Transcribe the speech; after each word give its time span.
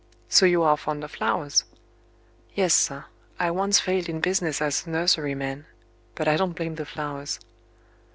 "So 0.29 0.47
you 0.47 0.63
are 0.63 0.77
fond 0.77 1.03
of 1.03 1.11
flowers?" 1.11 1.63
"Yes, 2.55 2.73
sir. 2.73 3.05
I 3.39 3.51
once 3.51 3.79
failed 3.79 4.09
in 4.09 4.19
business 4.19 4.59
as 4.59 4.87
a 4.87 4.89
nurseryman 4.89 5.67
but 6.15 6.27
I 6.27 6.37
don't 6.37 6.55
blame 6.55 6.73
the 6.73 6.87
flowers." 6.87 7.39